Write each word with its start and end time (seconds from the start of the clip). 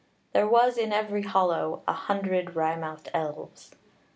There 0.33 0.47
was 0.47 0.79
in 0.79 0.91
every 0.91 1.21
hollow 1.21 1.83
A 1.87 1.93
hundred 1.93 2.55
wrymouthed 2.55 3.09
elves. 3.13 3.69